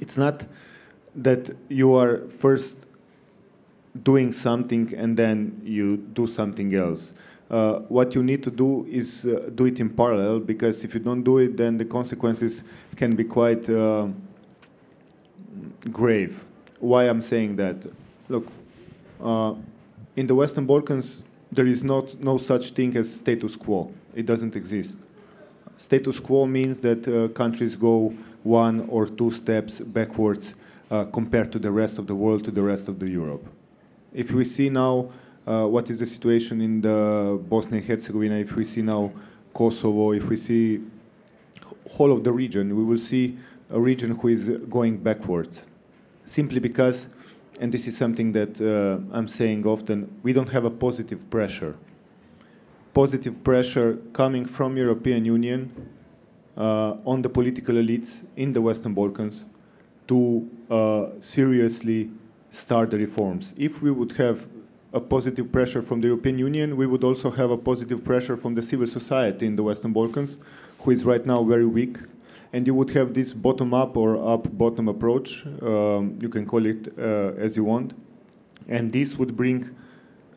[0.00, 0.44] it's not
[1.14, 2.86] that you are first
[4.02, 7.12] doing something and then you do something else.
[7.50, 11.00] Uh, what you need to do is uh, do it in parallel because if you
[11.00, 12.62] don't do it, then the consequences
[12.94, 14.06] can be quite uh,
[15.90, 16.44] grave.
[16.78, 17.76] Why I'm saying that?
[18.28, 18.46] Look,
[19.22, 19.54] uh,
[20.14, 23.92] in the Western Balkans, there is not no such thing as status quo.
[24.14, 24.98] It doesn't exist.
[25.78, 30.54] Status quo means that uh, countries go one or two steps backwards
[30.90, 33.46] uh, compared to the rest of the world, to the rest of the Europe.
[34.12, 35.10] If we see now
[35.46, 39.12] uh, what is the situation in the Bosnia and Herzegovina, if we see now
[39.52, 40.80] Kosovo, if we see
[41.90, 43.36] whole of the region, we will see
[43.70, 45.66] a region who is going backwards,
[46.24, 47.08] simply because,
[47.60, 51.76] and this is something that uh, I'm saying often, we don't have a positive pressure.
[52.94, 55.70] Positive pressure coming from European Union
[56.56, 59.44] uh, on the political elites in the Western Balkans
[60.08, 62.10] to uh, seriously
[62.50, 63.54] start the reforms.
[63.56, 64.46] If we would have
[64.92, 68.54] a positive pressure from the European Union, we would also have a positive pressure from
[68.54, 70.38] the civil society in the Western Balkans,
[70.80, 71.98] who is right now very weak.
[72.52, 76.64] And you would have this bottom up or up bottom approach, um, you can call
[76.64, 77.92] it uh, as you want.
[78.66, 79.76] And this would bring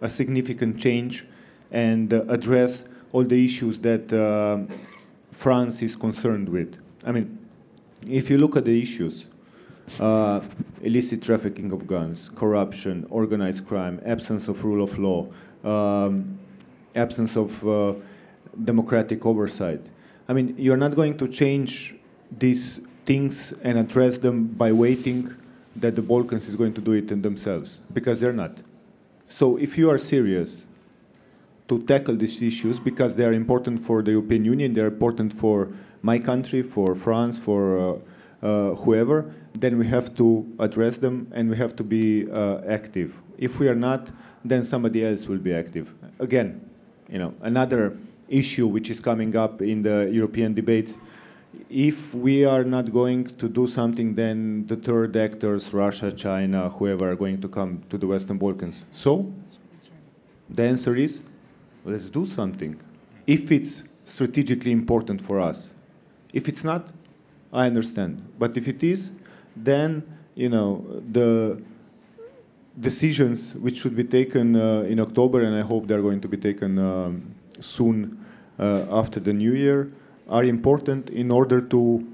[0.02, 1.26] a significant change
[1.72, 4.58] and uh, address all the issues that uh,
[5.32, 6.78] France is concerned with.
[7.06, 7.38] I mean,
[8.08, 9.28] if you look at the issues,
[10.00, 10.42] uh,
[10.82, 15.28] illicit trafficking of guns, corruption, organized crime, absence of rule of law,
[15.64, 16.40] um,
[16.96, 17.94] absence of uh,
[18.64, 19.90] democratic oversight.
[20.28, 21.96] I mean, you're not going to change
[22.38, 25.36] these things and address them by waiting
[25.76, 28.58] that the Balkans is going to do it in themselves, because they're not.
[29.28, 30.66] So if you are serious
[31.68, 35.34] to tackle these issues, because they are important for the European Union, they are important
[35.34, 35.70] for
[36.02, 38.00] my country, for France, for uh,
[38.42, 43.16] whoever, then we have to address them and we have to be uh, active.
[43.38, 44.12] If we are not,
[44.44, 45.94] then somebody else will be active.
[46.20, 46.70] Again,
[47.10, 50.96] you know, another issue which is coming up in the European debates.
[51.70, 57.12] If we are not going to do something, then the third actors, Russia, China, whoever,
[57.12, 58.86] are going to come to the Western Balkans.
[58.92, 59.32] So,
[60.50, 61.22] the answer is,
[61.84, 62.80] let's do something.
[63.28, 65.74] If it's strategically important for us.
[66.34, 66.88] If it's not,
[67.52, 68.22] I understand.
[68.40, 69.12] But if it is,
[69.56, 70.04] then
[70.36, 71.62] you know the
[72.80, 76.38] decisions which should be taken uh, in October, and I hope they're going to be
[76.38, 78.26] taken um, soon
[78.58, 79.92] uh, after the new year,
[80.30, 82.08] are important in order to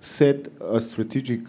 [0.00, 1.40] set a strategic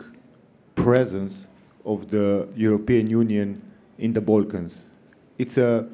[0.75, 1.47] presence
[1.85, 3.61] of the European Union
[3.97, 4.85] in the Balkans.
[5.37, 5.87] It's a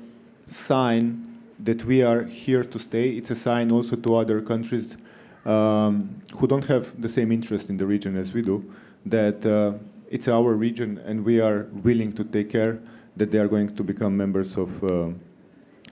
[0.46, 3.10] sign that we are here to stay.
[3.12, 4.98] It's a sign also to other countries
[5.46, 8.64] um, who don't have the same interest in the region as we do
[9.06, 9.74] that uh,
[10.10, 12.80] it's our region and we are willing to take care
[13.16, 15.10] that they are going to become members of uh,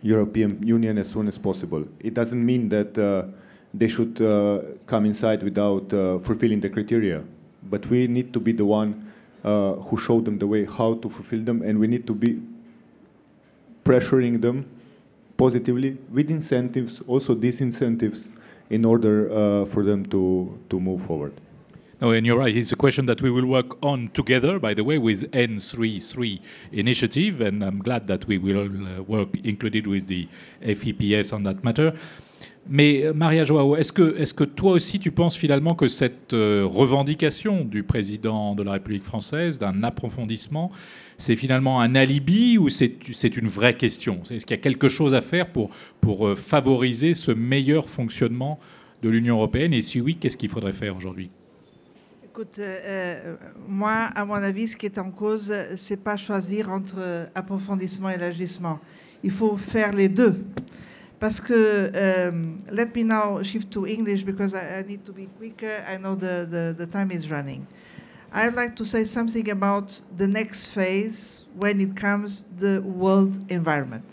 [0.01, 1.85] European Union as soon as possible.
[1.99, 3.27] It doesn't mean that uh,
[3.73, 7.23] they should uh, come inside without uh, fulfilling the criteria,
[7.63, 9.11] but we need to be the one
[9.43, 12.41] uh, who show them the way how to fulfill them, and we need to be
[13.83, 14.65] pressuring them
[15.37, 18.29] positively with incentives, also disincentives,
[18.73, 21.33] in order uh, for them to, to move forward.
[22.01, 22.55] No, and you're right.
[22.55, 27.39] It's a question that we will work on together, by the way, with N33 initiative,
[27.39, 30.27] and I'm glad that we will uh, work included with the
[30.61, 31.93] FEPS on that matter.
[32.69, 37.65] Mais euh, Maria Joao, est-ce que, toi aussi tu penses finalement que cette euh, revendication
[37.65, 40.71] du président de la République française d'un approfondissement,
[41.17, 44.21] c'est finalement un alibi ou c'est une vraie question?
[44.29, 48.59] Est-ce qu'il y a quelque chose à faire pour, pour euh, favoriser ce meilleur fonctionnement
[49.01, 49.73] de l'Union européenne?
[49.73, 51.29] Et si oui, qu'est-ce qu'il faudrait faire aujourd'hui?
[52.23, 52.59] Écoute,
[53.67, 58.15] moi, à mon avis, ce qui est en cause, c'est pas choisir entre approfondissement et
[58.15, 58.79] élargissement.
[59.23, 60.43] Il faut faire les deux.
[61.19, 65.27] Parce que, um, let me now shift to English because I, I need to be
[65.37, 65.83] quicker.
[65.87, 67.65] I know the, the, the, time is running.
[68.31, 74.05] I'd like to say something about the next phase when it comes the world environment.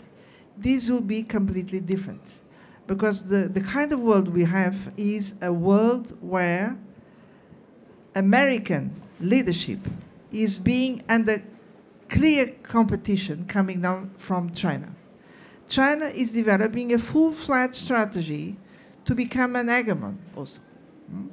[0.57, 2.21] This will be completely different
[2.87, 6.77] because the, the kind of world we have is a world where
[8.15, 9.79] American leadership
[10.31, 11.41] is being under
[12.09, 14.93] clear competition coming down from China.
[15.71, 18.57] China is developing a full-fledged strategy
[19.05, 20.59] to become an hegemon also.
[21.09, 21.27] Hmm?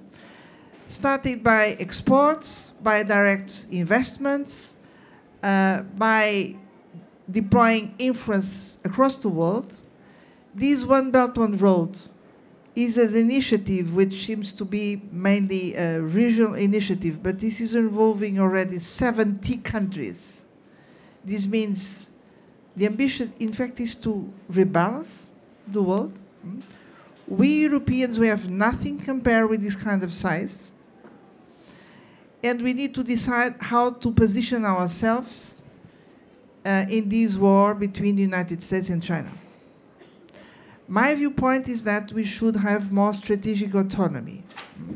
[0.86, 4.76] Started by exports, by direct investments,
[5.43, 6.55] uh, by
[7.28, 9.74] deploying influence across the world.
[10.55, 11.99] This One Belt One Road
[12.76, 18.39] is an initiative which seems to be mainly a regional initiative, but this is involving
[18.39, 20.45] already 70 countries.
[21.24, 22.08] This means
[22.79, 25.24] the ambition, in fact, is to rebalance
[25.66, 26.16] the world.
[26.43, 26.61] Hmm?
[27.26, 30.70] We Europeans, we have nothing compared with this kind of size.
[32.43, 35.57] And we need to decide how to position ourselves
[36.64, 39.33] uh, in this war between the United States and China.
[40.87, 44.45] My viewpoint is that we should have more strategic autonomy
[44.76, 44.95] hmm?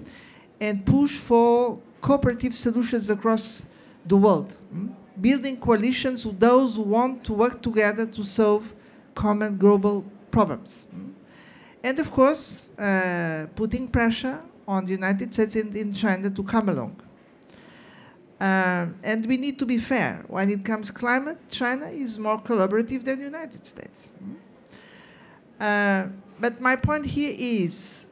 [0.61, 3.67] and push for cooperative solutions across
[4.07, 4.55] the world.
[4.71, 4.89] Hmm?
[5.21, 8.75] Building coalitions with those who want to work together to solve
[9.15, 10.87] common global problems.
[11.83, 16.69] And of course, uh, putting pressure on the United States and in China to come
[16.69, 16.97] along.
[18.41, 20.25] Uh, and we need to be fair.
[20.29, 24.11] When it comes climate, China is more collaborative than the United States.
[25.61, 26.07] Uh,
[26.41, 28.09] but my point here is,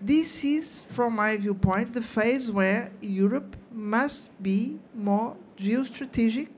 [0.00, 6.48] this is, from my viewpoint, the phase where Europe must be more geostrategic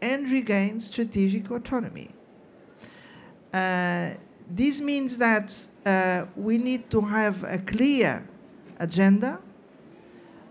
[0.00, 2.10] and regain strategic autonomy.
[3.52, 4.10] Uh,
[4.50, 8.26] this means that uh, we need to have a clear
[8.78, 9.38] agenda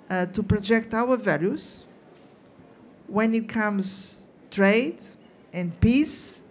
[0.09, 1.85] uh, to project our values
[3.07, 4.97] when it comes trade
[5.53, 6.43] and peace,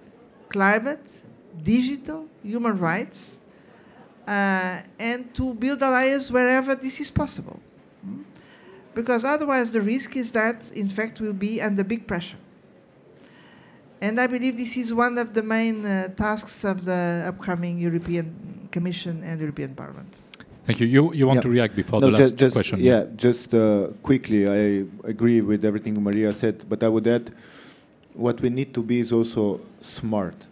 [0.49, 1.23] climate,
[1.63, 3.39] digital, human rights,
[4.27, 7.59] uh, and to build alliances wherever this is possible
[8.95, 12.37] because otherwise the risk is that, in fact, we'll be under big pressure.
[14.01, 18.69] And I believe this is one of the main uh, tasks of the upcoming European
[18.73, 20.19] Commission and European Parliament.
[20.65, 20.87] Thank you.
[20.87, 21.43] You, you want yeah.
[21.43, 22.81] to react before no, the last just, question?
[22.81, 27.31] Yeah, just uh, quickly, I agree with everything Maria said, but I would add
[28.15, 30.47] what we need to be is also smart.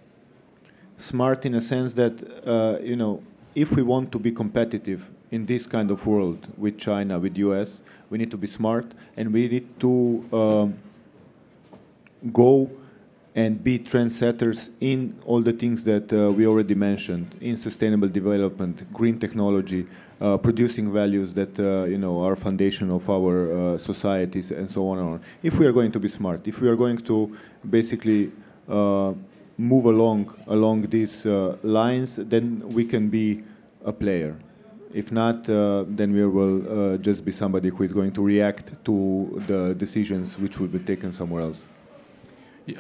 [0.97, 2.14] Smart in a sense that,
[2.47, 3.22] uh, you know,
[3.55, 7.82] if we want to be competitive in this kind of world with China, with US,
[8.11, 8.86] we need to be smart
[9.16, 10.74] and we need to um,
[12.32, 12.70] go
[13.34, 18.92] and be trendsetters in all the things that uh, we already mentioned in sustainable development,
[18.92, 19.86] green technology,
[20.20, 24.88] uh, producing values that uh, you know are foundation of our uh, societies and so
[24.88, 25.20] on and on.
[25.42, 27.36] If we are going to be smart, if we are going to
[27.70, 28.32] basically
[28.68, 29.12] uh,
[29.56, 33.44] move along along these uh, lines, then we can be
[33.84, 34.34] a player.
[34.93, 38.84] If not, uh, then we will uh, just be somebody who is going to react
[38.86, 41.66] to the decisions which will be taken somewhere else.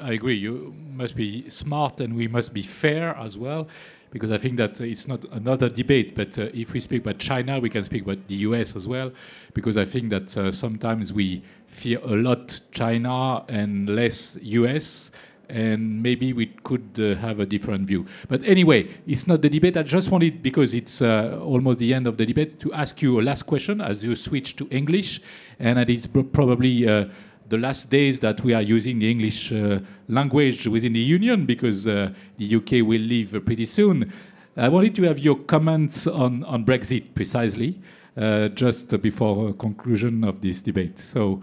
[0.02, 0.36] I agree.
[0.36, 3.68] You must be smart and we must be fair as well,
[4.10, 6.14] because I think that it's not another debate.
[6.14, 9.12] But uh, if we speak about China, we can speak about the US as well,
[9.54, 15.10] because I think that uh, sometimes we fear a lot China and less US.
[15.48, 18.06] And maybe we could uh, have a different view.
[18.28, 19.76] But anyway, it's not the debate.
[19.76, 23.20] I just wanted, because it's uh, almost the end of the debate, to ask you
[23.20, 25.20] a last question as you switch to English,
[25.58, 27.06] and it is probably uh,
[27.48, 31.86] the last days that we are using the English uh, language within the Union, because
[31.86, 34.12] uh, the UK will leave pretty soon.
[34.56, 37.80] I wanted to have your comments on, on Brexit precisely,
[38.16, 40.98] uh, just before conclusion of this debate.
[40.98, 41.42] So,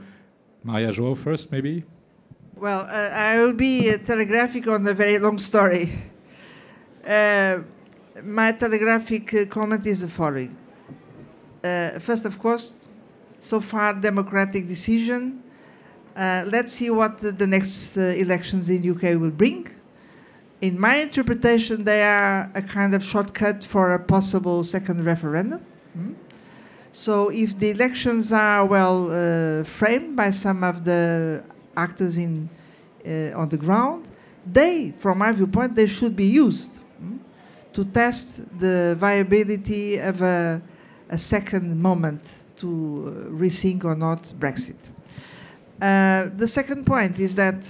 [0.63, 1.83] Maria Joao first, maybe.
[2.57, 5.91] Well, uh, I will be uh, telegraphic on a very long story.
[7.05, 7.59] Uh,
[8.23, 10.55] my telegraphic uh, comment is the following.
[11.61, 12.87] Uh, first, of course,
[13.39, 15.43] so far democratic decision.
[16.15, 19.67] Uh, let's see what the, next elections in UK will bring.
[20.61, 25.59] In my interpretation, they are a kind of shortcut for a possible second referendum.
[25.97, 26.15] Mm?
[26.93, 31.43] So, if the elections are well framed by some of the
[31.77, 32.49] actors in,
[33.05, 34.07] uh, on the ground,
[34.45, 37.17] they, from my viewpoint, they should be used mm,
[37.73, 40.61] to test the viability of a,
[41.09, 44.89] a second moment to uh, rethink or not Brexit.
[45.81, 47.69] Uh, the second point is that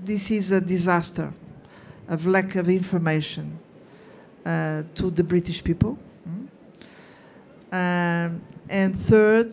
[0.00, 1.32] this is a disaster
[2.08, 3.58] of lack of information
[4.44, 5.98] uh, to the British people.
[6.28, 6.48] Mm.
[7.72, 9.52] Um, and third,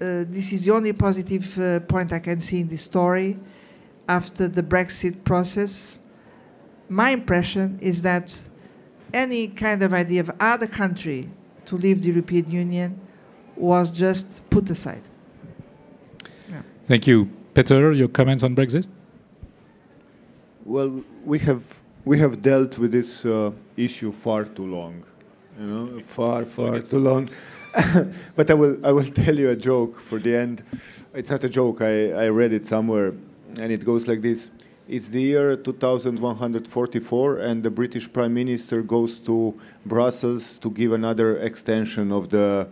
[0.00, 3.38] this is the only positive uh, point I can see in this story
[4.08, 5.98] after the Brexit process.
[6.88, 8.40] My impression is that
[9.12, 11.28] any kind of idea of other country
[11.66, 13.00] to leave the European Union
[13.56, 15.02] was just put aside.
[16.48, 16.62] Yeah.
[16.86, 17.28] Thank you.
[17.54, 18.88] Peter, your comments on Brexit?
[20.64, 25.04] Well, we have we have dealt with this uh, issue far too long,
[25.58, 27.28] you know, far far too long.
[28.36, 30.62] but I will, I will tell you a joke for the end.
[31.14, 33.12] It's not a joke, I, I read it somewhere,
[33.58, 34.50] and it goes like this.
[34.88, 41.38] It's the year 2144, and the British Prime Minister goes to Brussels to give another
[41.38, 42.66] extension of the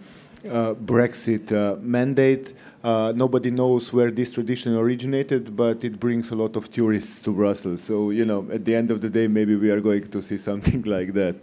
[0.50, 2.54] uh, Brexit uh, mandate.
[2.82, 7.32] Uh, nobody knows where this tradition originated, but it brings a lot of tourists to
[7.32, 7.82] Brussels.
[7.82, 10.38] So, you know, at the end of the day, maybe we are going to see
[10.38, 11.36] something like that.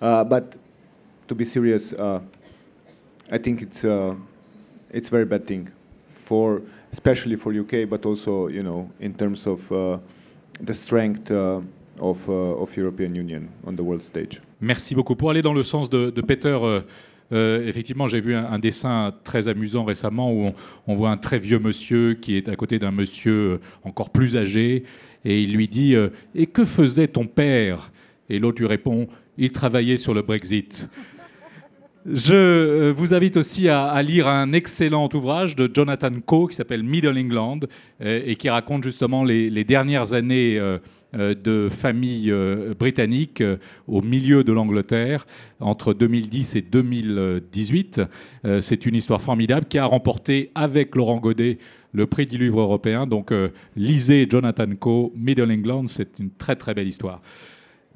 [0.00, 0.56] Uh, but
[1.26, 2.20] to be serious, uh,
[3.30, 4.14] I think it's uh,
[4.92, 5.68] it's very bad thing
[6.24, 6.62] for
[6.92, 9.98] especially for UK, but also you know in terms of uh,
[10.60, 11.60] the strength uh,
[12.00, 14.40] of uh, of European Union on the world stage.
[14.60, 16.58] Merci beaucoup pour aller dans le sens de, de Peter.
[16.62, 16.80] Euh,
[17.32, 20.54] euh, effectivement, j'ai vu un, un, dessin très amusant récemment où on,
[20.88, 24.36] on, voit un très vieux monsieur qui est à côté d'un monsieur euh, encore plus
[24.36, 24.82] âgé
[25.24, 25.94] et il lui dit
[26.34, 27.92] Et que faisait ton père?
[28.28, 29.06] Et l'autre lui répond
[29.38, 30.90] Il travaillait sur le Brexit.
[32.06, 36.82] Je euh, vous invite aussi à, lire un excellent ouvrage de Jonathan Coe qui s'appelle
[36.82, 37.60] Middle England
[38.00, 40.78] euh, et qui raconte justement les, dernières années euh,
[41.12, 42.32] de famille
[42.78, 43.42] britannique
[43.86, 45.26] au milieu de l'Angleterre
[45.58, 48.00] entre 2010 et 2018.
[48.60, 51.58] C'est une histoire formidable qui a remporté avec Laurent Godet
[51.92, 53.08] le prix du livre européen.
[53.08, 53.34] Donc
[53.76, 57.20] lisez Jonathan Coe, Middle England, c'est une très très belle histoire.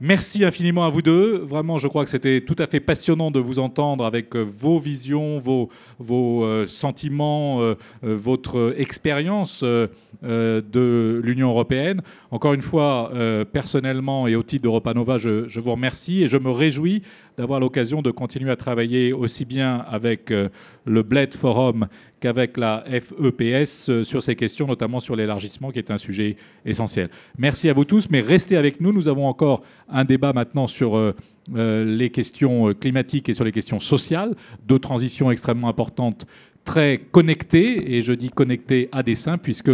[0.01, 1.39] Merci infiniment à vous deux.
[1.39, 4.77] Vraiment, je crois que c'était tout à fait passionnant de vous entendre avec euh, vos
[4.77, 5.71] visions, vos,
[6.11, 12.03] euh, sentiments, euh, votre expérience de l'Union européenne.
[12.33, 13.13] Encore une fois,
[13.53, 17.03] personnellement et au titre d'Europa Nova, je, je, vous remercie et je me réjouis
[17.37, 21.87] d'avoir l'occasion de continuer à travailler aussi bien avec le Bled Forum
[22.25, 27.11] qu'avec la FEPS euh, sur ces questions, notamment sur l'élargissement, qui est un sujet essentiel.
[27.37, 28.95] Merci à vous tous, mais restez avec nous.
[28.95, 29.61] Nous avons encore
[29.91, 31.15] un débat maintenant sur euh,
[31.55, 34.35] euh, les questions climatiques et sur les questions sociales,
[34.67, 36.25] deux transitions extrêmement importantes,
[36.65, 39.73] très connectées, et je dis connectées à dessein, puisque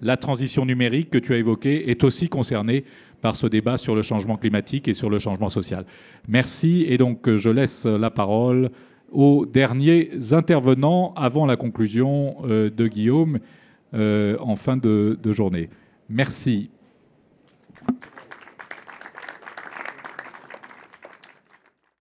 [0.00, 2.82] la transition numérique que tu as évoquée est aussi concernée
[3.20, 5.84] par ce débat sur le changement climatique et sur le changement social.
[6.26, 8.72] Merci, et donc je laisse la parole
[9.12, 13.38] aux derniers intervenants avant la conclusion euh, de Guillaume
[13.94, 15.68] euh, en fin de, de journée.
[16.08, 16.70] Merci.